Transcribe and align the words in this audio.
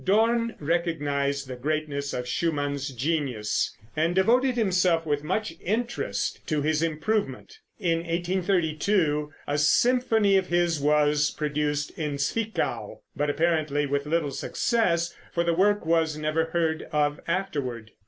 Dorn 0.03 0.55
recognized 0.59 1.47
the 1.47 1.55
greatness 1.55 2.11
of 2.11 2.27
Schumann's 2.27 2.89
genius, 2.89 3.77
and 3.95 4.15
devoted 4.15 4.55
himself 4.55 5.05
with 5.05 5.23
much 5.23 5.53
interest 5.61 6.39
to 6.47 6.63
his 6.63 6.81
improvement. 6.81 7.59
In 7.79 7.99
1832 7.99 9.31
a 9.45 9.59
symphony 9.59 10.37
of 10.37 10.47
his 10.47 10.79
was 10.79 11.29
produced 11.29 11.91
in 11.99 12.17
Zwickau, 12.17 13.01
but 13.15 13.29
apparently 13.29 13.85
with 13.85 14.07
little 14.07 14.31
success, 14.31 15.15
for 15.31 15.43
the 15.43 15.53
work 15.53 15.85
was 15.85 16.17
never 16.17 16.45
heard 16.45 16.87
of 16.91 17.19
afterward. 17.27 17.91